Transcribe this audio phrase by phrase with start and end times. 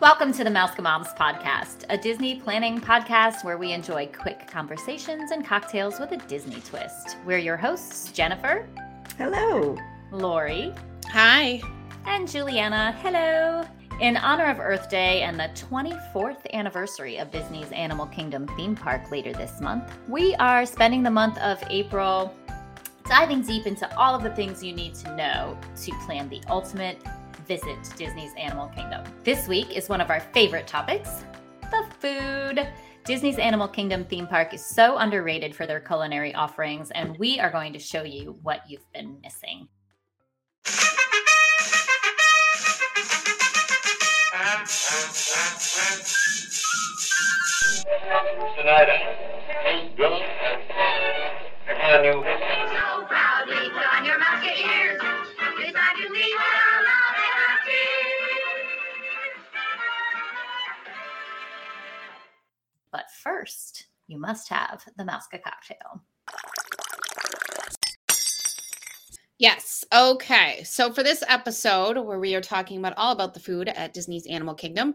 [0.00, 5.32] Welcome to the Mouska Moms podcast, a Disney planning podcast where we enjoy quick conversations
[5.32, 7.16] and cocktails with a Disney twist.
[7.26, 8.68] We're your hosts, Jennifer.
[9.16, 9.76] Hello.
[10.12, 10.72] Lori.
[11.06, 11.60] Hi.
[12.06, 12.92] And Juliana.
[13.02, 13.64] Hello.
[14.00, 19.10] In honor of Earth Day and the 24th anniversary of Disney's Animal Kingdom theme park
[19.10, 22.32] later this month, we are spending the month of April
[23.04, 27.02] diving deep into all of the things you need to know to plan the ultimate
[27.48, 29.02] visit Disney's Animal Kingdom.
[29.24, 31.24] This week is one of our favorite topics
[31.70, 32.68] the food.
[33.04, 37.50] Disney's Animal Kingdom theme park is so underrated for their culinary offerings, and we are
[37.50, 39.68] going to show you what you've been missing.
[48.60, 48.98] Snyder.
[49.96, 50.22] Good.
[51.66, 52.24] Can you?
[63.28, 66.02] First, you must have the Mouska cocktail.
[69.38, 69.84] Yes.
[69.94, 70.64] Okay.
[70.64, 74.26] So for this episode, where we are talking about all about the food at Disney's
[74.26, 74.94] Animal Kingdom,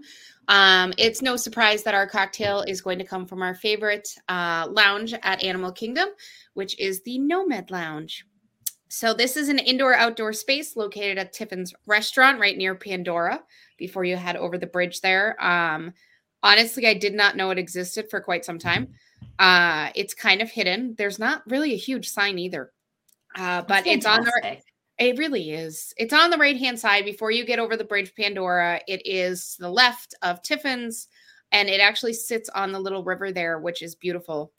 [0.49, 4.67] um, it's no surprise that our cocktail is going to come from our favorite uh,
[4.69, 6.09] lounge at Animal Kingdom,
[6.55, 8.25] which is the Nomad Lounge.
[8.89, 13.41] So this is an indoor-outdoor space located at Tiffin's Restaurant, right near Pandora.
[13.77, 15.93] Before you head over the bridge there, um,
[16.43, 18.89] honestly, I did not know it existed for quite some time.
[19.39, 20.93] Uh, it's kind of hidden.
[20.97, 22.71] There's not really a huge sign either.
[23.35, 24.57] Uh, but it's on the
[24.99, 25.91] it really is.
[25.97, 28.79] It's on the right hand side before you get over the bridge of Pandora.
[28.87, 31.07] It is to the left of Tiffin's,
[31.51, 34.53] and it actually sits on the little river there, which is beautiful.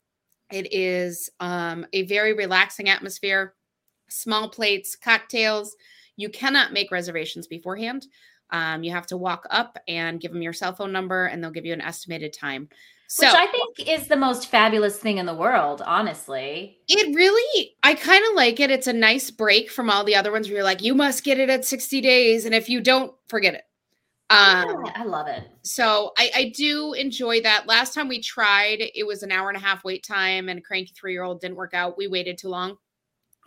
[0.51, 3.53] It is um, a very relaxing atmosphere.
[4.09, 5.75] Small plates, cocktails.
[6.17, 8.05] You cannot make reservations beforehand.
[8.51, 11.51] Um, you have to walk up and give them your cell phone number, and they'll
[11.51, 12.69] give you an estimated time.
[13.07, 16.79] So Which I think is the most fabulous thing in the world, honestly.
[16.87, 18.71] It really, I kind of like it.
[18.71, 21.39] It's a nice break from all the other ones where you're like, you must get
[21.39, 22.45] it at 60 days.
[22.45, 23.61] And if you don't, forget it.
[24.31, 25.43] Um, Yeah, I love it.
[25.61, 27.67] so I, I do enjoy that.
[27.67, 30.61] Last time we tried, it was an hour and a half wait time, and a
[30.63, 31.99] cranky three year old didn't work out.
[31.99, 32.77] We waited too long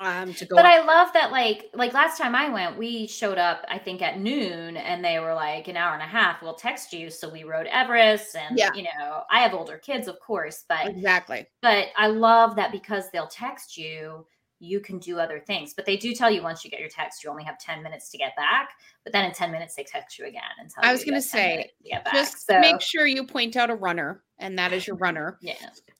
[0.00, 0.56] um, to go.
[0.56, 0.70] But on.
[0.70, 4.18] I love that, like, like last time I went, we showed up, I think, at
[4.20, 6.42] noon, and they were like an hour and a half.
[6.42, 7.10] We'll text you.
[7.10, 8.70] So we rode Everest, and Yeah.
[8.74, 11.46] you know, I have older kids, of course, but exactly.
[11.62, 14.26] but I love that because they'll text you,
[14.60, 15.72] you can do other things.
[15.74, 18.10] But they do tell you once you get your text, you only have ten minutes
[18.10, 18.70] to get back.
[19.04, 21.16] But then in ten minutes, they text you again and tell I was you gonna
[21.22, 22.12] have 10 say, to back.
[22.14, 25.54] Just so make sure you point out a runner, and that is your runner, yeah,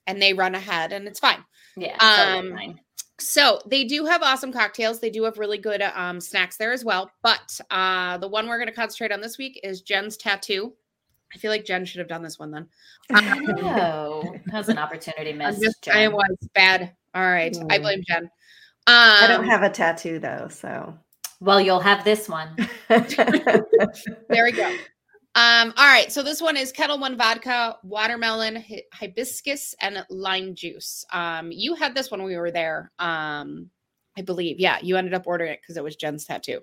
[0.07, 1.45] and they run ahead, and it's fine.
[1.77, 2.81] yeah, totally Um, fine.
[3.21, 5.01] So they do have awesome cocktails.
[5.01, 7.11] They do have really good um, snacks there as well.
[7.23, 10.73] But uh, the one we're going to concentrate on this week is Jen's tattoo.
[11.35, 12.67] I feel like Jen should have done this one then.
[13.13, 14.23] I know.
[14.47, 15.63] that was an opportunity I'm missed.
[15.63, 16.93] just, I was bad.
[17.15, 17.83] All right, I Mm.
[17.83, 18.25] blame Jen.
[18.25, 18.31] Um,
[18.87, 20.97] I don't have a tattoo though, so.
[21.41, 22.57] Well, you'll have this one.
[22.89, 24.75] there we go.
[25.39, 31.05] Um, all right, so this one is Ketel One vodka, watermelon, hibiscus, and lime juice.
[31.13, 32.91] Um, you had this one when we were there.
[32.99, 33.71] Um,
[34.17, 34.59] I believe.
[34.59, 36.63] Yeah, you ended up ordering it because it was Jen's tattoo.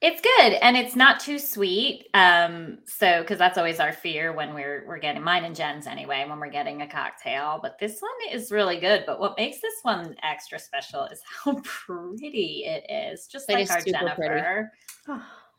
[0.00, 2.06] It's good and it's not too sweet.
[2.14, 6.24] Um, so because that's always our fear when we're we're getting mine and Jen's anyway,
[6.28, 7.58] when we're getting a cocktail.
[7.60, 9.02] But this one is really good.
[9.06, 13.26] But what makes this one extra special is how pretty it is.
[13.26, 14.34] Just It like is our super pretty.
[14.34, 14.72] Jennifer.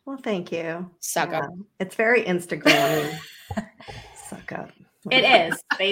[0.05, 0.89] Well, thank you.
[0.99, 1.49] Suck up.
[1.49, 1.63] Yeah.
[1.79, 3.17] It's very Instagram.
[4.15, 4.71] Suck up.
[5.11, 5.63] It is.
[5.77, 5.91] They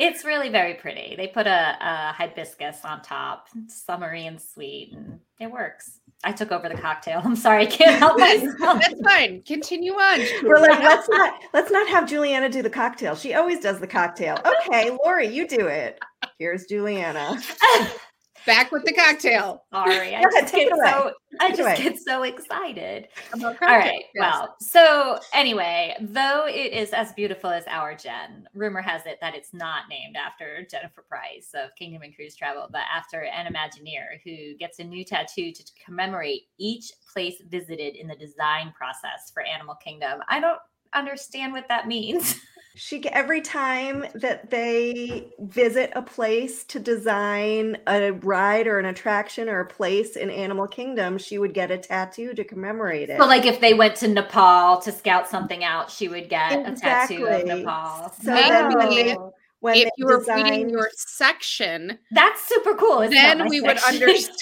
[0.00, 1.14] it's really very pretty.
[1.16, 6.00] They put a, a hibiscus on top, It's summery and sweet, and it works.
[6.24, 7.20] I took over the cocktail.
[7.22, 8.80] I'm sorry, I can't help myself.
[8.80, 9.42] That's fine.
[9.42, 10.20] Continue on.
[10.42, 13.14] We're like, let's not let's not have Juliana do the cocktail.
[13.14, 14.38] She always does the cocktail.
[14.66, 16.00] Okay, Lori, you do it.
[16.38, 17.40] Here's Juliana.
[18.46, 19.64] Back with the cocktail.
[19.72, 21.76] Sorry, I Go just take get so I just away.
[21.82, 23.08] get so excited.
[23.32, 23.84] About All right.
[23.84, 24.20] cocktails, yes.
[24.20, 29.34] Well, so anyway, though it is as beautiful as our Jen, rumor has it that
[29.34, 34.20] it's not named after Jennifer Price of Kingdom and Cruise Travel, but after an Imagineer
[34.24, 39.42] who gets a new tattoo to commemorate each place visited in the design process for
[39.42, 40.20] Animal Kingdom.
[40.28, 40.60] I don't
[40.92, 42.36] understand what that means.
[42.76, 49.48] She every time that they visit a place to design a ride or an attraction
[49.48, 53.20] or a place in Animal Kingdom, she would get a tattoo to commemorate it.
[53.20, 56.74] So, like, if they went to Nepal to scout something out, she would get a
[56.74, 58.12] tattoo of Nepal.
[58.20, 59.16] So then when they-.
[59.64, 63.00] When if you were designed, reading your section, That's super cool.
[63.00, 64.38] It's then we would understand.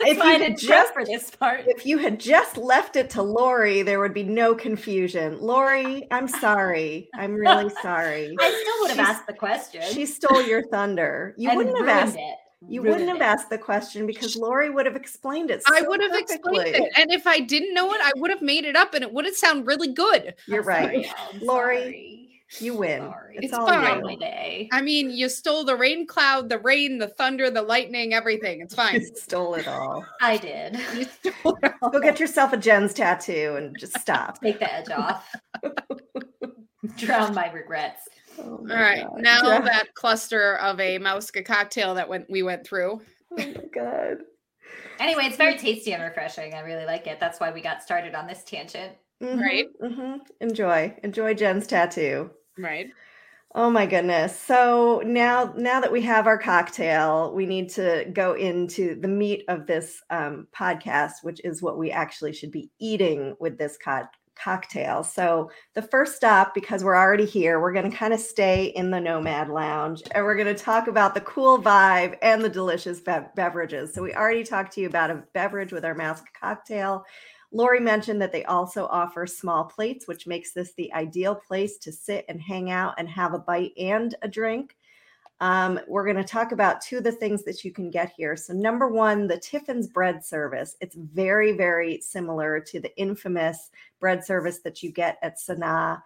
[0.00, 1.62] If I you didn't just- for this part.
[1.66, 5.38] if you had just left it to Lori, there would be no confusion.
[5.40, 7.08] Lori, I'm sorry.
[7.14, 8.34] I'm really sorry.
[8.38, 9.82] I still would have She's- asked the question.
[9.92, 11.34] She stole your thunder.
[11.36, 12.16] You wouldn't have asked.
[12.16, 12.36] it.
[12.68, 13.32] You Ruined wouldn't have it.
[13.40, 15.62] asked the question because Lori would have explained it.
[15.70, 16.58] I would have perfectly.
[16.60, 16.92] explained it.
[16.96, 19.24] And if I didn't know it, I would have made it up and it would
[19.26, 20.34] have sound really good.
[20.46, 21.06] You're I'm right.
[21.06, 22.25] sorry, Lori.
[22.60, 23.00] You win.
[23.02, 23.34] Sorry.
[23.36, 23.98] It's, It's all fine.
[23.98, 24.04] you.
[24.04, 24.68] my day.
[24.72, 28.60] I mean, you stole the rain cloud, the rain, the thunder, the lightning, everything.
[28.60, 28.94] It's fine.
[29.00, 30.04] You stole it all.
[30.20, 30.78] I did.
[30.94, 31.90] You stole it all.
[31.90, 34.40] Go get yourself a Jen's tattoo and just stop.
[34.40, 35.28] Take the edge off.
[36.96, 38.08] Drown my regrets.
[38.38, 39.02] Oh my right.
[39.02, 39.20] God.
[39.22, 39.60] Now Yeah.
[39.62, 43.00] that cluster of a Mouska cocktail that went we went through.
[43.32, 44.18] Oh my god.
[45.00, 46.54] Anyway, it's very tasty and refreshing.
[46.54, 47.18] I really like it.
[47.20, 48.92] That's why we got started on this tangent.
[49.20, 49.66] Right.
[49.80, 50.96] hmm Enjoy.
[51.02, 52.30] Enjoy Jen's tattoo.
[52.58, 52.88] Right.
[53.54, 54.38] Oh my goodness.
[54.38, 59.44] So now now that we have our cocktail, we need to go into the meat
[59.48, 64.02] of this um, podcast, which is what we actually should be eating with this co-
[64.38, 65.02] cocktail.
[65.02, 68.90] So the first stop, because we're already here, we're going to kind of stay in
[68.90, 73.00] the Nomad Lounge and we're going to talk about the cool vibe and the delicious
[73.00, 73.94] bev- beverages.
[73.94, 77.06] So we already talked to you about a beverage with our mask cocktail.
[77.52, 81.92] Lori mentioned that they also offer small plates, which makes this the ideal place to
[81.92, 84.76] sit and hang out and have a bite and a drink.
[85.40, 88.36] Um, we're going to talk about two of the things that you can get here.
[88.36, 90.76] So, number one, the Tiffin's bread service.
[90.80, 93.70] It's very, very similar to the infamous
[94.00, 96.02] bread service that you get at Sanaa.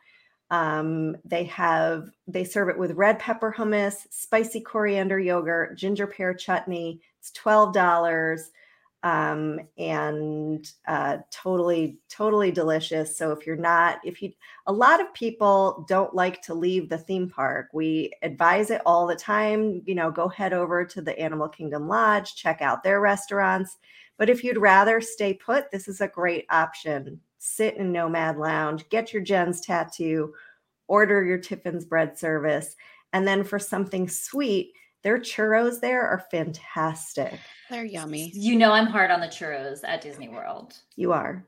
[0.51, 6.35] Um, they have they serve it with red pepper hummus, spicy coriander yogurt, ginger pear
[6.35, 7.01] chutney.
[7.21, 8.51] It's twelve dollars
[9.03, 13.17] um and uh totally totally delicious.
[13.17, 14.33] So if you're not if you
[14.67, 17.69] a lot of people don't like to leave the theme park.
[17.73, 21.89] We advise it all the time you know go head over to the animal kingdom
[21.89, 23.79] lodge check out their restaurants.
[24.19, 27.21] But if you'd rather stay put this is a great option.
[27.39, 30.35] Sit in nomad lounge get your jen's tattoo
[30.89, 32.77] order your tiffin's bread service
[33.13, 37.39] and then for something sweet their churros there are fantastic
[37.71, 38.31] They're yummy.
[38.35, 40.77] You know I'm hard on the churros at Disney World.
[40.97, 41.45] you are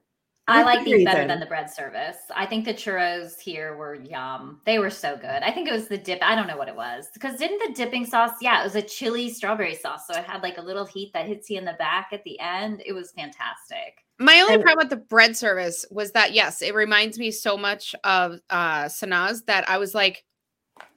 [0.48, 2.16] I like good these better than the bread service.
[2.34, 4.60] I think the churros here were yum.
[4.66, 5.24] They were so good.
[5.42, 6.18] I think it was the dip.
[6.20, 7.06] I don't know what it was.
[7.14, 10.08] Because didn't the dipping sauce, yeah, it was a chili strawberry sauce.
[10.08, 12.40] So it had like a little heat that hits you in the back at the
[12.40, 12.82] end.
[12.84, 14.04] It was fantastic.
[14.18, 17.56] My only And- problem with the bread service was that yes, it reminds me so
[17.56, 20.24] much of uh Sanaa's that I was like,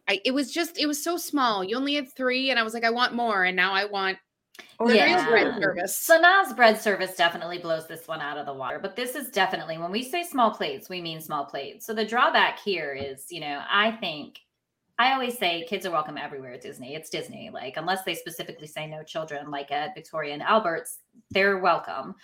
[0.08, 1.64] I it was just it was so small.
[1.64, 4.18] You only had three, and I was like, I want more, and now I want
[4.80, 5.30] Or the real Yeah.
[5.30, 6.08] bread service.
[6.10, 8.80] Sanaa's bread service definitely blows this one out of the water.
[8.80, 11.86] But this is definitely, when we say small plates, we mean small plates.
[11.86, 14.40] So the drawback here is, you know, I think
[14.98, 16.96] I always say kids are welcome everywhere at Disney.
[16.96, 17.50] It's Disney.
[17.52, 21.00] Like, unless they specifically say no children, like at Victoria and Albert's,
[21.32, 22.16] they're welcome.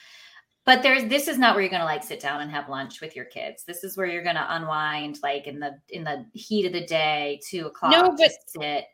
[0.65, 3.15] But there's this is not where you're gonna like sit down and have lunch with
[3.15, 3.63] your kids.
[3.63, 7.39] This is where you're gonna unwind, like in the in the heat of the day,
[7.47, 7.91] two o'clock.
[7.91, 8.85] No, but just sit.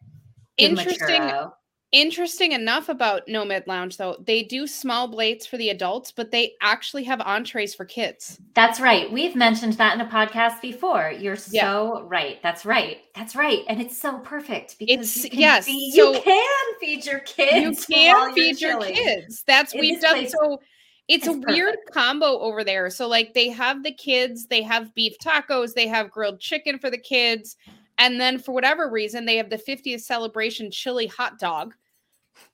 [0.57, 1.51] give 'em a Interesting
[1.93, 6.53] interesting enough about Nomad Lounge though, they do small plates for the adults, but they
[6.61, 8.39] actually have entrees for kids.
[8.55, 9.09] That's right.
[9.11, 11.13] We've mentioned that in a podcast before.
[11.17, 11.63] You're Yeah.
[11.63, 12.41] so right.
[12.43, 12.97] That's right.
[13.15, 13.63] That's right.
[13.69, 17.19] And it's so perfect because It's- you can yes, feed, so you can feed your
[17.19, 17.85] kids.
[17.89, 19.43] you can feed your kids.
[19.47, 20.59] That's In we've done place, so
[21.07, 21.94] it's a it's weird perfect.
[21.94, 22.89] combo over there.
[22.89, 26.89] So like they have the kids, they have beef tacos, they have grilled chicken for
[26.89, 27.55] the kids,
[27.98, 31.74] and then for whatever reason they have the 50th celebration chili hot dog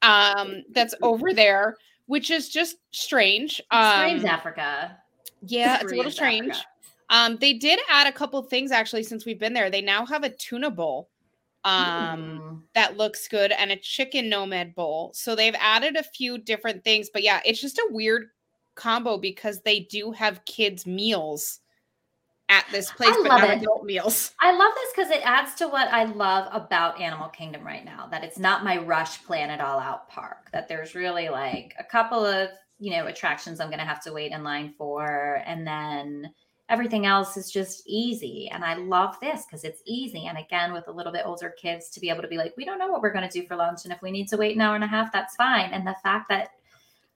[0.01, 1.75] um that's over there,
[2.05, 3.61] which is just strange.
[3.71, 4.97] Um Strange Africa.
[5.41, 6.51] yeah, it's a little Strange strange.
[6.51, 6.67] Africa.
[7.09, 9.69] Um they did add a couple things actually since we've been there.
[9.69, 11.09] They now have a tuna bowl.
[11.65, 12.61] Um Mm.
[12.75, 15.11] that looks good and a chicken nomad bowl.
[15.13, 18.29] So they've added a few different things, but yeah, it's just a weird
[18.75, 21.59] combo because they do have kids meals
[22.49, 23.61] at this place, I but love not it.
[23.61, 24.31] adult meals.
[24.41, 28.07] I love this because it adds to what I love about Animal Kingdom right now.
[28.11, 30.49] That it's not my rush plan it all out park.
[30.51, 32.49] That there's really like a couple of
[32.79, 36.31] you know attractions I'm going to have to wait in line for, and then
[36.69, 38.49] everything else is just easy.
[38.53, 40.27] And I love this because it's easy.
[40.27, 42.65] And again, with a little bit older kids, to be able to be like, we
[42.65, 44.55] don't know what we're going to do for lunch, and if we need to wait
[44.55, 45.71] an hour and a half, that's fine.
[45.71, 46.49] And the fact that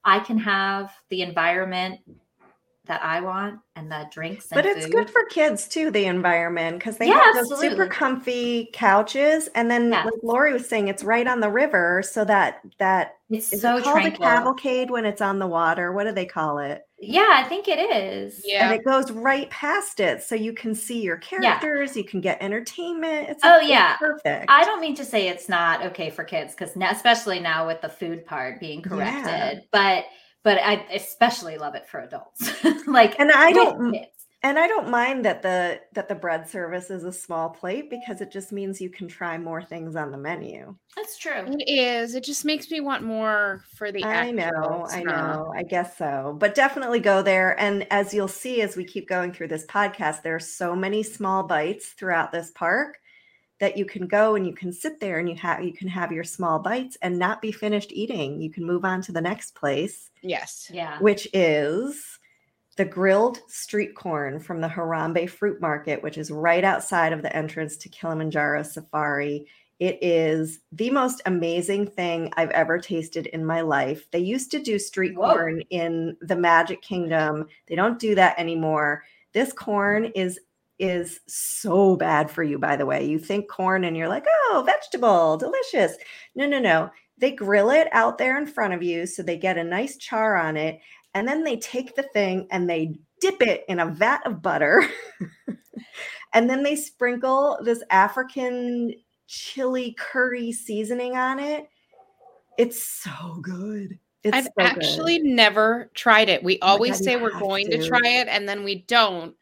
[0.07, 1.99] I can have the environment
[2.87, 4.93] that I want and the drinks and But it's food.
[4.93, 9.47] good for kids too, the environment, because they Yeah, have those super comfy couches.
[9.55, 10.05] And then Yes.
[10.05, 12.01] like Lori was saying, it's right on the river.
[12.03, 15.91] So that that it's is so it called a cavalcade when it's on the water.
[15.91, 16.81] What do they call it?
[16.99, 18.41] Yeah, I think it is.
[18.43, 18.71] Yeah.
[18.71, 20.23] And it goes right past it.
[20.23, 23.29] So you can see your characters, you can get entertainment.
[23.29, 23.97] It's Oh, it's yeah.
[23.97, 24.45] perfect.
[24.49, 27.89] I don't mean to say it's not okay for kids because especially now with the
[27.89, 30.05] food part being corrected, but
[30.47, 32.63] but I especially love it for adults.
[32.87, 34.07] like And I don't- kids.
[34.43, 38.21] And I don't mind that the that the bread service is a small plate because
[38.21, 40.75] it just means you can try more things on the menu.
[40.95, 41.43] That's true.
[41.47, 42.13] It is.
[42.13, 45.97] It just makes me want more for the I know, actual I know, I guess
[45.97, 46.37] so.
[46.39, 47.59] But definitely go there.
[47.59, 51.01] And as you'll see as we keep going through this podcast, there are so many
[51.01, 52.99] small bites throughout this park
[53.59, 56.11] that you can go and you can sit there and you have you can have
[56.11, 58.39] your small bites and not be finished eating.
[58.41, 60.69] You can move on to the next place, Yes.
[60.71, 60.99] Yeah.
[60.99, 62.19] which is
[62.75, 67.35] the grilled street corn from the Harambe Fruit Market, which is right outside of the
[67.35, 69.47] entrance to Kilimanjaro Safari.
[69.79, 74.09] It is the most amazing thing I've ever tasted in my life.
[74.11, 75.33] They used to do street Whoa.
[75.33, 77.47] corn in the Magic Kingdom.
[77.67, 79.03] They don't do that anymore.
[79.33, 80.39] This corn is
[80.79, 83.05] is so bad for you by the way.
[83.05, 85.97] You think corn and you're like, "Oh, vegetable, delicious."
[86.35, 86.89] No, no, no.
[87.17, 90.35] They grill it out there in front of you so they get a nice char
[90.35, 90.79] on it
[91.13, 94.87] and then they take the thing and they dip it in a vat of butter
[96.33, 98.93] and then they sprinkle this african
[99.25, 101.67] chili curry seasoning on it
[102.57, 104.65] it's so good it's I've so good.
[104.65, 106.43] actually never tried it.
[106.43, 107.77] We oh always God, say we're going to.
[107.77, 107.87] to.
[107.87, 109.35] try it and then we don't.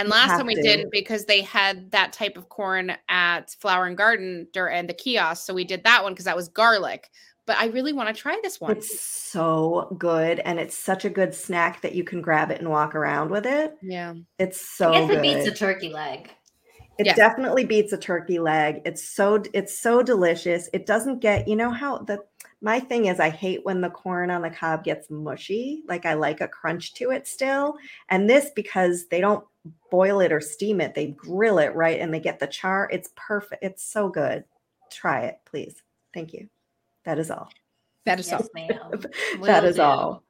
[0.00, 0.62] And last time we to.
[0.62, 5.46] didn't because they had that type of corn at Flower and Garden and the kiosk.
[5.46, 7.10] So we did that one because that was garlic.
[7.46, 8.70] But I really want to try this one.
[8.70, 12.70] it's so good and it's such a good snack that you can grab it and
[12.70, 14.14] walk around with it yeah.
[14.38, 16.30] it's so I guess good it beats a turkey leg.
[16.98, 17.14] It Yeah.
[17.14, 18.82] definitely beats a turkey leg.
[18.84, 20.68] It's so it's so delicious.
[20.74, 22.22] It doesn't get, you know how the
[22.60, 25.82] my thing is I hate when the corn on the cob gets mushy.
[25.88, 27.76] Like I like a crunch to it still.
[28.10, 29.44] And this because they don't
[29.90, 32.88] boil it or steam it, they grill it right and they get the char.
[32.92, 33.62] It's perfect.
[33.62, 34.44] It's so good.
[34.90, 35.82] Try it, please.
[36.14, 36.48] Thank you.
[37.04, 37.50] That is all.
[38.06, 38.48] That is Yes, so.
[38.54, 39.02] ma'am.
[39.42, 39.82] that do.
[39.82, 40.24] all.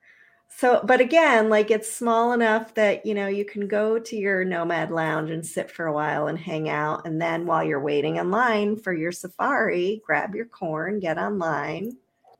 [0.56, 4.44] So, but again, like it's small enough that you know you can go to your
[4.44, 8.16] nomad lounge and sit for a while and hang out, and then while you're waiting
[8.16, 11.96] in line for your safari, grab your corn, get online.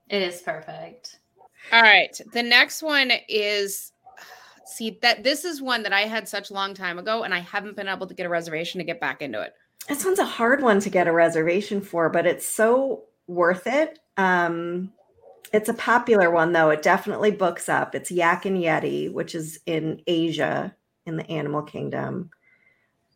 [0.09, 1.21] It is perfect.
[1.73, 2.21] All right.
[2.33, 3.93] The next one is
[4.71, 7.41] see that this is one that I had such a long time ago and I
[7.41, 9.55] haven't been able to get a reservation to get back into it.
[9.89, 13.99] This one's a hard one to get a reservation for, but it's so worth it.
[14.17, 14.93] Um,
[15.53, 16.71] it's a popular one though.
[16.71, 17.95] It definitely books up.
[17.95, 20.75] It's Yak and Yeti, which is in Asia
[21.07, 22.31] in the animal kingdom.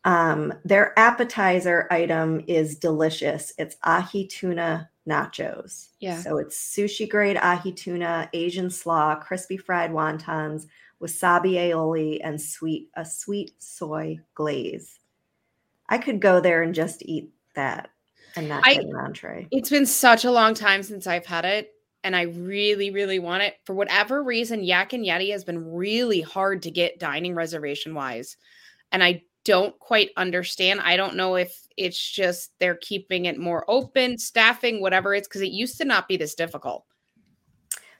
[0.04, 3.52] Um, their appetizer item is delicious.
[3.56, 5.88] It's ahi tuna nachos.
[6.00, 6.20] Yeah.
[6.20, 10.66] So it's sushi grade ahi tuna, Asian slaw, crispy fried wontons,
[11.02, 14.98] wasabi aioli, and sweet a sweet soy glaze.
[15.88, 17.90] I could go there and just eat that
[18.36, 19.48] and not I- get an entree.
[19.50, 21.72] It's been such a long time since I've had it
[22.02, 23.56] and I really really want it.
[23.64, 28.36] For whatever reason Yak and Yeti has been really hard to get dining reservation wise.
[28.92, 30.80] And I don't quite understand.
[30.80, 35.42] I don't know if it's just they're keeping it more open, staffing, whatever it's because
[35.42, 36.84] it used to not be this difficult.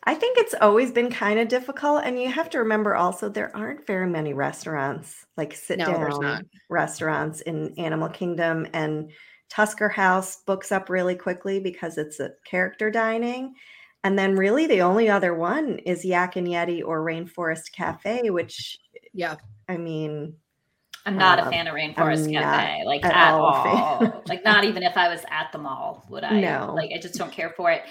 [0.07, 2.03] I think it's always been kind of difficult.
[2.05, 6.45] And you have to remember also, there aren't very many restaurants, like sit down not.
[6.69, 8.67] restaurants in Animal Kingdom.
[8.75, 9.11] And
[9.49, 13.55] Tusker House books up really quickly because it's a character dining.
[14.03, 18.79] And then, really, the only other one is Yak and Yeti or Rainforest Cafe, which,
[19.15, 19.37] Yeah.
[19.67, 20.35] I mean,
[21.07, 24.23] I'm not Um, a fan of Rainforest I'm Cafe, like at at, all all.
[24.27, 26.41] like not even if I was at the mall would I.
[26.41, 26.75] No.
[26.77, 27.83] Like I just don't care for it.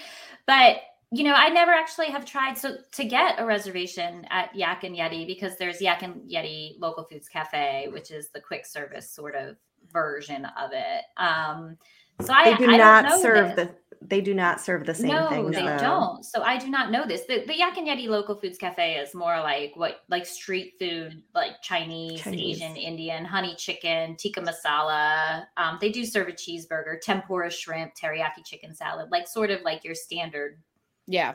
[0.46, 0.76] But
[1.12, 4.96] you know, I never actually have tried so to get a reservation at Yak and
[4.96, 9.34] Yeti because there's Yak and Yeti Local Foods Cafe, which is the quick service sort
[9.34, 9.56] of
[9.92, 11.04] version of it.
[11.16, 11.76] Um,
[12.20, 13.68] so I they do I don't not know serve this.
[13.68, 13.74] the
[14.06, 15.18] they do not serve the same thing.
[15.18, 15.56] no, things.
[15.56, 15.78] they though.
[15.78, 16.24] don't.
[16.24, 17.22] So I do not know this.
[17.26, 21.22] The, the Yak and Yeti Local Foods Cafe is more like what, like street food,
[21.34, 22.60] like Chinese, Chinese.
[22.60, 25.44] Asian, Indian, honey chicken, tikka masala.
[25.56, 29.84] Um, they do serve a cheeseburger, tempura shrimp, teriyaki chicken salad, like sort of like
[29.84, 30.58] your standard,
[31.06, 31.34] Yeah.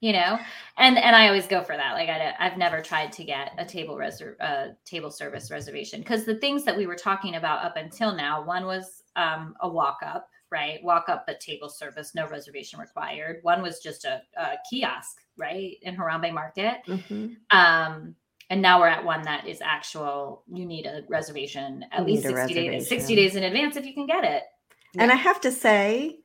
[0.00, 0.38] you know.
[0.76, 1.94] And and I always go for that.
[1.94, 6.24] Like I, I've never tried to get a table reser- uh, table service reservation because
[6.24, 9.98] the things that we were talking about up until now, one was um, a walk
[10.02, 10.82] up right?
[10.82, 13.40] Walk up at table service, no reservation required.
[13.42, 16.78] One was just a, a kiosk, right, in Harambe Market.
[16.86, 17.36] Mhm.
[17.50, 18.14] Um,
[18.50, 20.42] And now we're at one that is actual.
[20.50, 23.76] You need a reservation at You least need a 60 days, 60 days in advance
[23.76, 24.42] if you can get it.
[24.98, 26.20] And I have to say,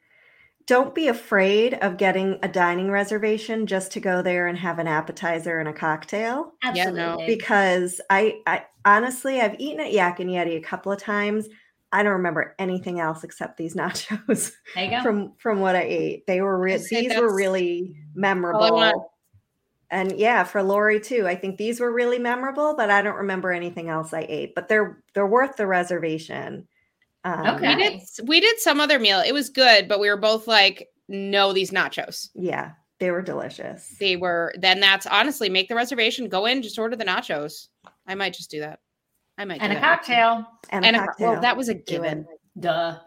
[0.65, 4.87] don't be afraid of getting a dining reservation just to go there and have an
[4.87, 6.53] appetizer and a cocktail.
[6.73, 7.01] Yeah, no.
[7.01, 7.35] Absolutely.
[7.35, 11.49] Because I, I honestly, I've eaten at Yak and Yeti a couple of times.
[11.91, 15.03] I don't remember anything else except these nachos there you go.
[15.03, 16.27] from from what I ate.
[16.27, 19.09] They were re- these were really memorable.
[19.91, 21.27] And yeah, for Lori too.
[21.27, 24.55] I think these were really memorable, but I don't remember anything else I ate.
[24.55, 26.67] But they're they're worth the reservation.
[27.23, 27.75] Um, Okay.
[27.75, 29.19] We did we did some other meal.
[29.25, 32.29] It was good, but we were both like, no, these nachos.
[32.35, 33.95] Yeah, they were delicious.
[33.99, 37.67] They were then that's honestly make the reservation, go in, just order the nachos.
[38.07, 38.79] I might just do that.
[39.37, 39.81] I might do and a that.
[39.97, 40.45] cocktail.
[40.69, 41.31] and, And a a, cocktail.
[41.31, 42.27] well, that was a given.
[42.59, 42.99] Duh.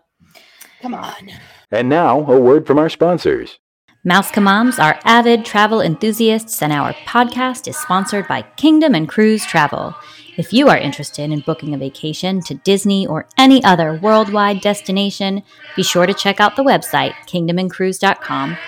[0.83, 1.31] Come on.
[1.71, 3.59] And now, a word from our sponsors.
[4.05, 9.45] Mouse Moms are avid travel enthusiasts, and our podcast is sponsored by Kingdom and Cruise
[9.45, 9.95] Travel.
[10.37, 15.43] If you are interested in booking a vacation to Disney or any other worldwide destination,
[15.76, 18.59] be sure to check out the website, kingdomandcruise.com,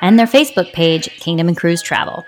[0.00, 2.24] and their Facebook page, Kingdom and Cruise Travel.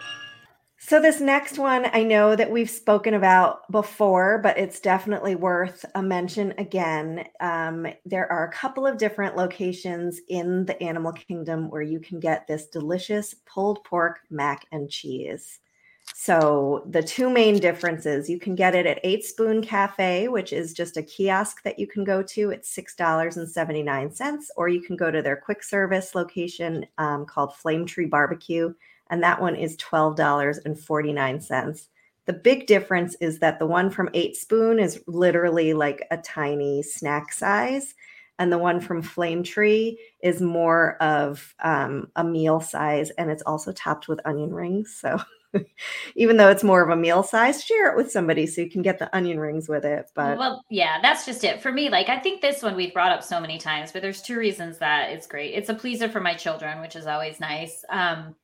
[0.91, 5.85] So this next one I know that we've spoken about before, but it's definitely worth
[5.95, 7.25] a mention again.
[7.41, 12.19] Um, there are a couple of different locations in the animal kingdom where you can
[12.21, 15.61] get this delicious pulled pork mac and cheese.
[16.15, 20.75] So the two main differences, you can get it at Eight Spoon Cafe, which is
[20.75, 22.51] just a kiosk that you can go to.
[22.51, 26.15] It's six dollars and seventy nine cents, or you can go to their quick service
[26.15, 28.75] location um, called Flame Tree Barbecue
[29.11, 31.87] and that one is $12.49.
[32.27, 36.83] The big difference is that the one from Eight Spoon is literally like a tiny
[36.83, 37.95] snack size,
[38.39, 43.43] and the one from Flame Tree is more of um, a meal size, and it's
[43.43, 44.97] also topped with onion rings.
[44.99, 45.21] So
[46.17, 48.83] even though it's more of a meal size, share it with somebody so you can
[48.83, 50.11] get the onion rings with it.
[50.15, 51.89] But well, yeah, that's just it for me.
[51.89, 54.79] Like, I think this one we've brought up so many times, but there's two reasons
[54.79, 55.55] that it's great.
[55.55, 57.85] It's a pleaser for my children, which is always nice.
[57.89, 58.35] Um,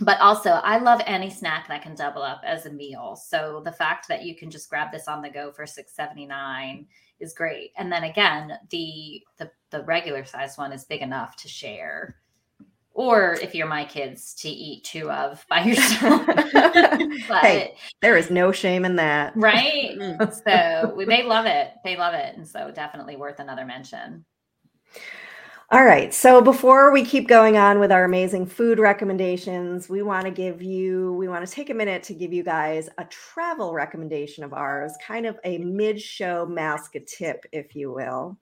[0.00, 3.16] but also, I love any snack that can double up as a meal.
[3.16, 6.26] So the fact that you can just grab this on the go for six seventy
[6.26, 6.86] nine
[7.18, 7.72] is great.
[7.76, 12.16] And then again, the the the regular size one is big enough to share,
[13.00, 16.26] or if you're my kids, to eat two of by yourself.
[17.28, 19.32] but hey, there is no shame in that.
[19.36, 20.42] right Mm.
[20.44, 24.24] so we- they love it they love it and so definitely worth another mention
[25.72, 26.12] All right.
[26.12, 30.60] So before we keep going on with our amazing food recommendations, we want to give
[30.62, 34.52] you, we want to take a minute to give you guys a travel recommendation of
[34.52, 38.36] ours, kind of a mid show mask tip, if you will.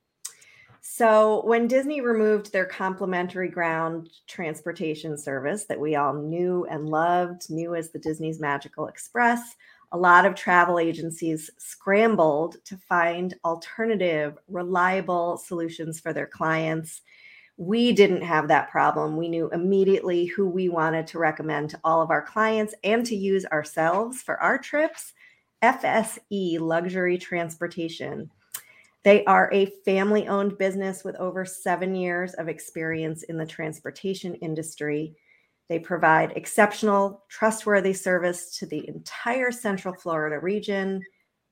[0.90, 7.50] So when Disney removed their complimentary ground transportation service that we all knew and loved,
[7.50, 9.54] knew as the Disney's Magical Express,
[9.92, 17.02] a lot of travel agencies scrambled to find alternative, reliable solutions for their clients.
[17.58, 19.18] We didn't have that problem.
[19.18, 23.14] We knew immediately who we wanted to recommend to all of our clients and to
[23.14, 25.12] use ourselves for our trips
[25.62, 28.30] FSE Luxury Transportation.
[29.04, 34.34] They are a family owned business with over seven years of experience in the transportation
[34.36, 35.16] industry.
[35.68, 41.02] They provide exceptional, trustworthy service to the entire Central Florida region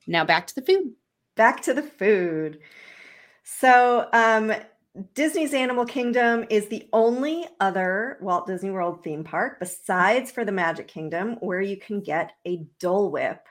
[0.07, 0.93] Now back to the food.
[1.37, 2.59] back to the food.
[3.43, 4.53] So, um,
[5.15, 10.53] Disney's Animal Kingdom is the only other Walt Disney World theme park besides for the
[10.53, 13.47] Magic Kingdom where you can get a Dole Whip.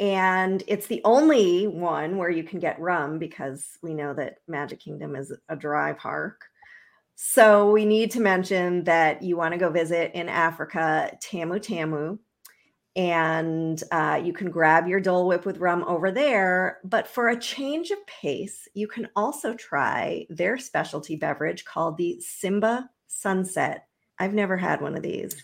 [0.00, 4.80] And it's the only one where you can get rum because we know that Magic
[4.80, 6.44] Kingdom is a dry park.
[7.14, 12.18] So we need to mention that you want to go visit in Africa, Tamu Tamu,
[12.96, 16.78] and uh, you can grab your Dole Whip with rum over there.
[16.84, 22.20] But for a change of pace, you can also try their specialty beverage called the
[22.20, 23.86] Simba Sunset.
[24.18, 25.34] I've never had one of these.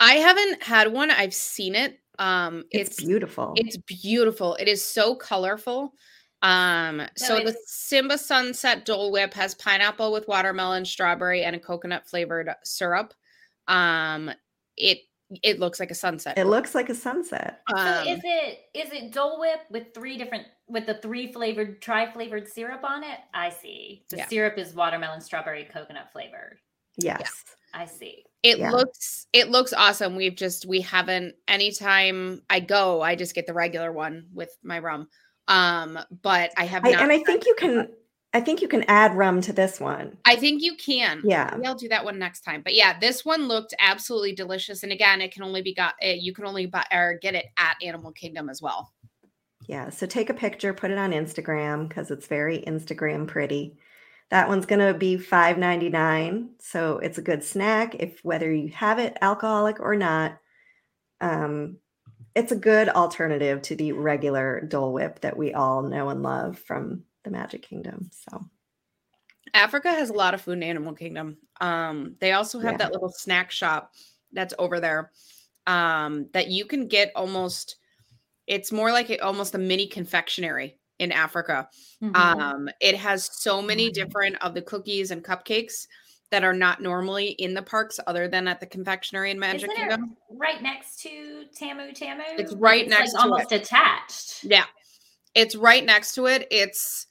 [0.00, 1.10] I haven't had one.
[1.10, 1.98] I've seen it.
[2.18, 3.54] Um, It's, it's beautiful.
[3.56, 4.54] It's beautiful.
[4.56, 5.94] It is so colorful.
[6.42, 11.58] Um, So so the Simba Sunset Dole Whip has pineapple with watermelon, strawberry, and a
[11.58, 13.14] coconut flavored syrup.
[13.68, 14.30] Um,
[14.76, 14.98] it
[15.42, 16.38] it looks like a sunset.
[16.38, 17.62] it looks like a sunset.
[17.70, 21.82] So Um, is it is it Dole Whip with three different with the three flavored
[21.82, 23.18] tri flavored syrup on it?
[23.34, 24.04] I see.
[24.10, 24.28] The Yeah.
[24.28, 26.60] syrup is watermelon, strawberry, coconut flavored.
[26.96, 27.44] Yes.
[27.76, 28.24] I see.
[28.42, 28.70] it yeah.
[28.70, 30.16] looks it looks awesome.
[30.16, 34.78] We've just we haven't anytime I go, I just get the regular one with my
[34.78, 35.08] rum.
[35.48, 37.88] Um, but I have I, and I think you can
[38.32, 40.18] I think you can add rum to this one.
[40.26, 41.22] I think you can.
[41.24, 41.50] Yeah.
[41.54, 42.60] Maybe I'll do that one next time.
[42.62, 44.82] But yeah, this one looked absolutely delicious.
[44.82, 45.94] And again, it can only be got.
[46.04, 48.92] Uh, you can only buy or get it at Animal Kingdom as well.
[49.68, 49.88] Yeah.
[49.88, 53.78] So take a picture, put it on Instagram because it's very Instagram pretty.
[54.30, 56.48] That one's gonna be $5.99.
[56.60, 60.38] So it's a good snack if whether you have it alcoholic or not.
[61.20, 61.78] Um,
[62.34, 66.58] it's a good alternative to the regular Dole Whip that we all know and love
[66.58, 68.10] from the Magic Kingdom.
[68.12, 68.44] So
[69.54, 71.38] Africa has a lot of food in Animal Kingdom.
[71.60, 72.78] Um, they also have Yeah.
[72.78, 73.94] that little snack shop
[74.32, 75.12] that's over there.
[75.66, 77.76] Um, that you can get almost.
[78.46, 81.68] It's more like almost a mini confectionery in Africa.
[82.02, 82.16] Mhm.
[82.16, 85.86] Um, it has so many different of the cookies and cupcakes
[86.30, 89.76] that are not normally in the parks other than at the confectionery in Magic Isn't
[89.76, 90.16] Kingdom.
[90.30, 92.22] right next to Tamu Tamu?
[92.36, 93.62] It's right next like to almost it.
[93.62, 94.42] attached.
[94.44, 94.64] Yeah.
[95.34, 96.48] It's right next to it.
[96.50, 97.05] It's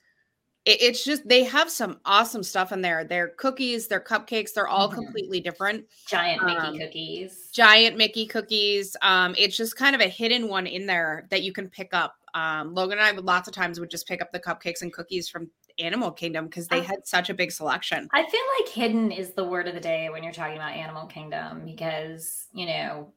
[0.65, 3.03] it, it's just they have some awesome stuff in there.
[3.03, 4.95] Their cookies, their cupcakes, they're all Mhm.
[4.95, 5.85] completely different.
[6.07, 7.49] Giant Mickey Um, cookies.
[7.51, 8.95] Giant Mickey cookies.
[9.01, 12.15] Um, it's just kind of a hidden one in there that you can pick up.
[12.33, 14.91] Um, Logan and I would lots of times would just pick up the cupcakes and
[14.91, 15.49] cookies from
[15.79, 18.09] Animal Kingdom because they I- had such a big selection.
[18.13, 21.05] I feel like hidden is the word of the day when you're talking about Animal
[21.07, 23.13] Kingdom because, you know,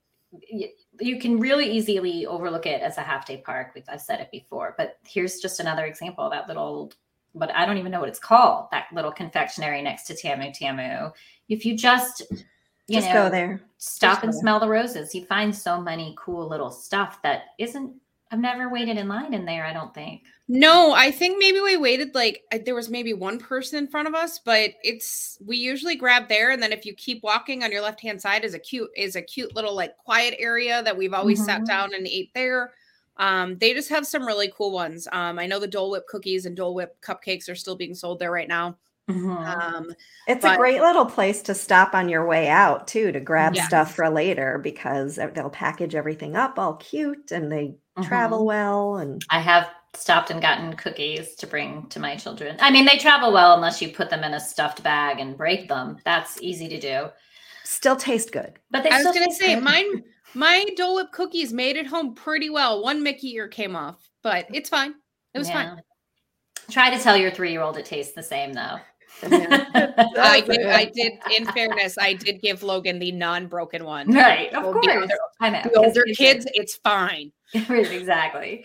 [1.00, 3.72] you can really easily overlook it as a half day park.
[3.74, 6.92] We've, I've said it before, but here's just another example that little,
[7.34, 11.10] but I don't even know what it's called, that little confectionery next to Tamu Tamu.
[11.48, 12.22] If you just,
[12.86, 13.60] you just know, go there.
[13.78, 14.38] stop Just and go.
[14.40, 17.92] smell the roses, you find so many cool little stuff that isn't,
[18.30, 20.22] I've never waited in line in there, I don't think.
[20.48, 24.14] No, I think maybe we waited like there was maybe one person in front of
[24.14, 27.82] us, but it's we usually grab there, and then if you keep walking on your
[27.82, 31.12] left hand side is a cute is a cute little like quiet area that we've
[31.12, 31.66] always sat Mhm.
[31.66, 32.72] down and ate there.
[33.18, 35.08] Um, they just have some really cool ones.
[35.12, 38.18] Um, I know the Dole Whip cookies and Dole Whip cupcakes are still being sold
[38.18, 38.76] there right now.
[39.08, 39.90] Um,
[40.26, 43.54] It's But- a great little place to stop on your way out too to grab
[43.54, 43.66] Yes.
[43.66, 48.44] stuff for later because they'll package everything up all cute and they travel Mhm.
[48.44, 52.58] well and I have stopped and gotten cookies to bring to my children.
[52.60, 55.68] I mean, they travel well unless you put them in a stuffed bag and break
[55.68, 55.96] them.
[56.04, 57.08] That's easy to do.
[57.64, 58.58] still taste good.
[58.70, 59.62] But they I was gonna say good.
[59.64, 60.02] mine
[60.34, 62.82] my Dole Whip cookies made it home pretty well.
[62.82, 64.94] One Mickey ear came off, but it's fine.
[65.34, 65.80] It was fine.
[66.70, 68.78] Try to tell your three year old it tastes the same though.
[69.22, 70.66] I did.
[70.66, 71.12] I did.
[71.36, 74.12] In fairness, I did give Logan the non-broken one.
[74.12, 75.04] right, of Well, the course.
[75.04, 75.60] other- I know.
[75.64, 77.32] The 'cause older kids kids, it's fine.
[77.54, 78.64] exactly.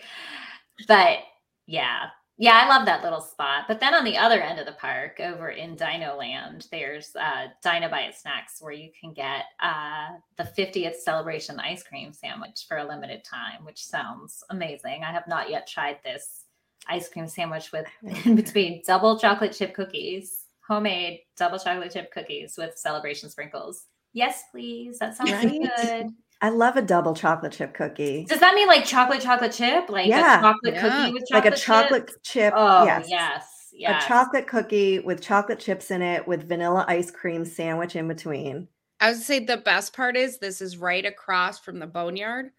[0.86, 1.18] But
[1.66, 2.06] yeah.
[2.36, 3.64] Yeah, I love that little spot.
[3.68, 7.46] But then on the other end of the park, over in Dino Land, there's uh,
[7.62, 12.78] Dino Bite Snacks where you can get uh, the 50th celebration ice cream sandwich for
[12.78, 15.04] a limited time, which sounds amazing.
[15.04, 16.46] I have not yet tried this
[16.88, 17.86] ice cream sandwich with
[18.26, 23.84] in between double chocolate chip cookies, homemade double chocolate chip cookies with celebration sprinkles.
[24.12, 24.98] Yes, please.
[24.98, 25.60] That sounds Right?
[25.76, 26.10] good.
[26.44, 28.26] I love a double chocolate chip cookie.
[28.28, 29.88] Does that mean like chocolate chocolate chip?
[29.88, 30.40] Like Yeah.
[30.40, 30.80] a chocolate Yeah.
[30.82, 32.18] cookie with chocolate Like a chocolate chips?
[32.22, 32.52] chip.
[32.54, 33.06] Oh yes.
[33.08, 33.70] yes.
[33.72, 34.04] Yes.
[34.04, 38.68] A chocolate cookie with chocolate chips in it with vanilla ice cream sandwich in between.
[39.00, 42.50] I would say the best part is this is right across from the boneyard.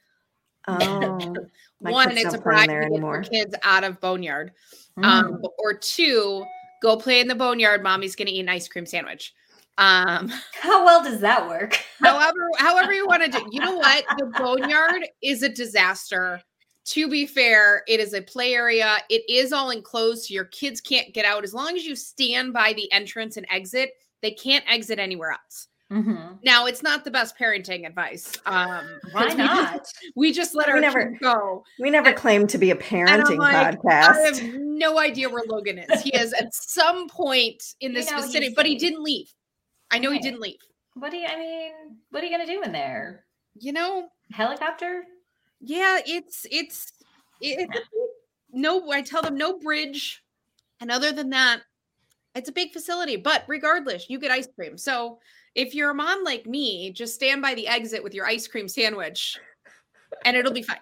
[0.68, 0.78] Oh,
[1.80, 4.54] my One, kids it's a don't play in there variety for kids out of boneyard.
[4.98, 5.06] Mm.
[5.06, 6.44] Um, or two,
[6.82, 7.84] go play in the boneyard.
[7.84, 9.36] Mommy's gonna eat an ice cream sandwich.
[9.78, 10.30] Um,
[10.62, 11.80] How well does that work?
[12.02, 13.48] however, however you want to do.
[13.52, 14.06] You know what?
[14.18, 16.42] The boneyard is a disaster.
[16.90, 18.98] To be fair, it is a play area.
[19.10, 21.44] It is all enclosed, your kids can't get out.
[21.44, 25.68] As long as you stand by the entrance and exit, they can't exit anywhere else.
[25.92, 26.40] Mhm.
[26.44, 28.34] Now, it's not the best parenting advice.
[28.48, 29.78] Um, Why 'cause we not?
[29.78, 31.64] just, we just let We our never- go.
[31.80, 36.02] We never claim to be a parenting like, I have no idea where Logan is.
[36.02, 39.32] He is at some point in You this know, vicinity, but he didn't leave.
[39.96, 40.58] I know he didn't leave.
[40.96, 41.26] What do you?
[41.26, 41.72] I mean,
[42.12, 43.24] what are you gonna do in there?
[43.58, 45.06] You know, Helicopter?
[45.62, 46.92] yeah, it's it's
[47.40, 47.80] it's
[48.52, 48.92] no.
[48.92, 50.22] I tell them no bridge,
[50.82, 51.62] and other than that,
[52.34, 53.16] it's a big facility.
[53.16, 54.78] But regardless, you get ice cream.
[54.78, 55.20] So
[55.56, 58.68] if you're a mom like me, just stand by the exit with your ice cream
[58.68, 59.40] sandwich,
[60.26, 60.78] and it'll be fine.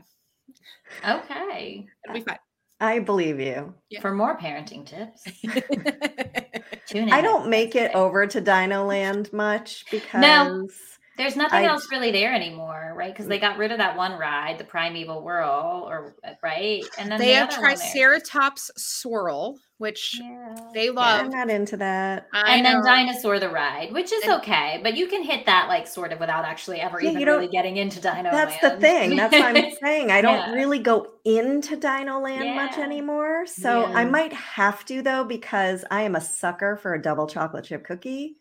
[1.08, 1.86] Okay.
[2.04, 2.40] It'll be fine.
[2.84, 3.74] I believe you.
[3.90, 4.02] Yeah.
[4.02, 5.24] For more parenting tips,
[6.88, 7.14] tune in.
[7.14, 12.12] I don't make it over to Dino Land much because There's nothing I- else really
[12.12, 13.14] there anymore, right?
[13.14, 17.12] Because they got rid of that one ride, the Primeval Whirl, or uh, right, and
[17.12, 17.58] then they the have other.
[17.60, 20.56] Triceratops swirl, which Yeah.
[20.74, 21.22] they Yeah, love.
[21.26, 22.28] I'm not into that.
[22.34, 22.84] I and then.
[22.84, 26.20] Dinosaur the Ride, which is And- okay, but you can hit that like sort of
[26.20, 28.32] without actually ever Yeah, even you don't- really getting into Dino.
[28.32, 29.16] That's the thing.
[29.16, 30.12] That's what I'm saying.
[30.12, 30.54] I don't Yeah.
[30.54, 33.46] really go into Dino Land much anymore.
[33.46, 37.66] So I might have to though, because I am a sucker for a double chocolate
[37.66, 38.38] chip cookie.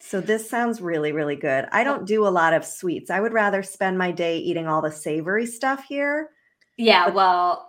[0.00, 1.66] So this sounds really, really good.
[1.72, 3.10] I don't do a lot of sweets.
[3.10, 6.30] I would rather spend my day eating all the savory stuff here.
[6.76, 7.66] yeah, But- well,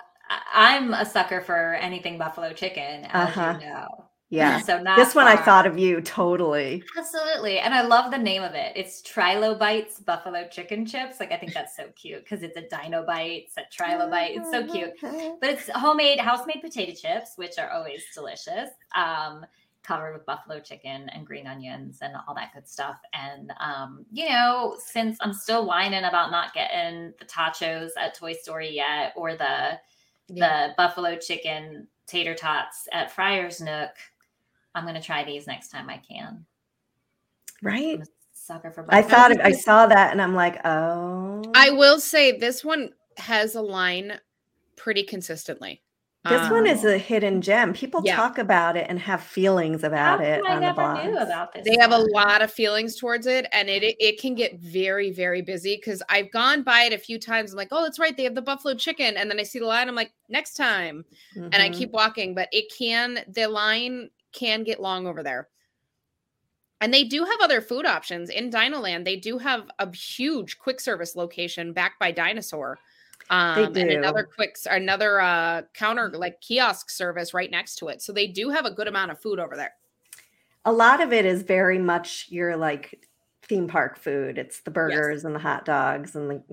[0.54, 3.58] I'm a sucker for anything buffalo chicken, as Uh-huh.
[3.60, 4.06] you know.
[4.30, 4.60] Yeah.
[4.64, 6.84] So not this one I thought of you totally.
[6.96, 7.58] Absolutely.
[7.58, 8.74] And I love the name of it.
[8.76, 11.20] It's Trilobites Buffalo Chicken Chips.
[11.20, 14.38] Like, I think that's so cute because it's a Dino Bites, a Trilobite.
[14.38, 14.92] It's so cute.
[15.42, 19.44] But it's homemade, house made potato chips, which are always delicious, um,
[19.84, 22.98] covered with buffalo chicken and green onions and all that good stuff.
[23.14, 28.34] And, um, you know, since I'm still whining about not getting the tachos at Toy
[28.34, 29.80] Story yet or the,
[30.28, 30.68] Yeah.
[30.68, 33.92] the buffalo chicken tater tots at Friar's Nook,
[34.76, 36.46] I'm going to try these next time I can.
[37.62, 38.00] Right?
[38.00, 41.44] I'm sucker for I thought I saw that and I'm like, oh.
[41.56, 44.20] I will say this one has a line
[44.76, 45.82] pretty consistently.
[46.30, 47.74] This one is Um, a hidden gem.
[47.74, 48.16] People yeah.
[48.16, 51.18] talk about it and have feelings How about it come I on the never knew
[51.18, 51.66] about this.
[51.66, 55.42] they have a lot of feelings towards it and it it can get very very
[55.42, 58.24] busy because i've gone by it a few times i'm like oh that's right they
[58.24, 61.04] have the buffalo chicken and then i see the line i'm like next time
[61.36, 61.74] and i Mhm.
[61.78, 65.50] keep walking but it can the line can get long over there
[66.82, 69.04] and they do have other food options in Dinoland.
[69.04, 72.80] They do have a huge quick service location backed by Dinosaur.
[73.30, 78.02] Um, and another quick, another uh, counter like kiosk service right next to it.
[78.02, 79.74] So they do have a good amount of food over there.
[80.66, 83.08] a lot of it is very much your like
[83.44, 84.38] theme park food.
[84.38, 86.44] It's the burgers and the hot dogs and the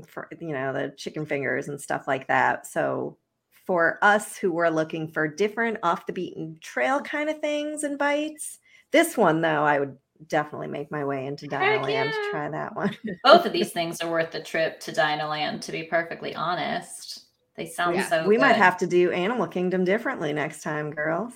[0.41, 2.67] you know the chicken fingers and stuff like that.
[2.67, 3.19] So
[3.67, 7.99] for us who were looking for different off the beaten trail kind of things and
[7.99, 8.59] bites,
[8.93, 9.97] this one though I would
[10.29, 12.11] definitely make my way into Heck Dinoland yeah.
[12.11, 12.97] to try that one.
[13.25, 17.25] Both of these things are worth the trip to Dinoland, to be perfectly honest.
[17.57, 21.33] They sound Yeah, so we might have to do Animal Kingdom differently next time, girls.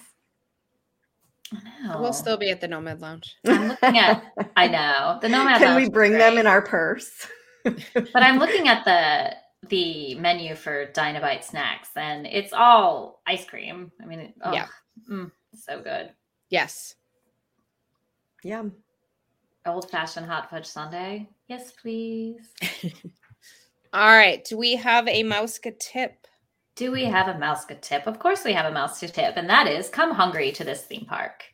[1.53, 2.01] I know.
[2.01, 3.37] We'll still be at the Nomad Lounge.
[3.47, 4.23] I'm looking at
[4.57, 5.19] I know.
[5.21, 7.27] The Nomad Can Lounge we bring them in our purse?
[7.65, 9.35] But I'm looking at the
[9.69, 13.93] the menu for Dinobite snacks and it's all ice cream.
[14.03, 14.67] I mean, oh, Yeah.
[15.09, 16.13] mm, so good.
[16.49, 16.95] Yes.
[18.43, 18.65] Yeah.
[19.67, 21.27] Old fashioned hot fudge sundae.
[21.49, 22.49] Yes, please.
[23.93, 24.45] All right.
[24.45, 26.27] Do we have a Mouska tip?
[26.77, 28.07] Do we have a Mouska tip?
[28.07, 31.05] Of course, we have a Mouska tip, and that is come hungry to this theme
[31.05, 31.45] park.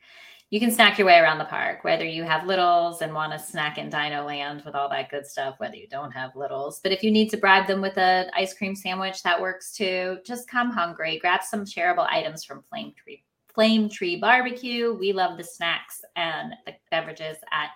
[0.50, 3.38] You can snack your way around the park, whether you have littles and want to
[3.38, 6.78] snack in Dino Land with all that good stuff, whether you don't have littles.
[6.80, 10.18] But if you need to bribe them with an ice cream sandwich, that works too.
[10.24, 11.18] Just come hungry.
[11.18, 13.24] Grab some shareable items from Flame Tree,
[13.56, 14.92] Flame Tree Barbecue.
[14.92, 17.70] We love the snacks and the beverages at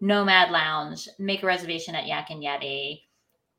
[0.00, 1.08] Nomad Lounge.
[1.20, 3.02] Make a reservation at Yak and Yeti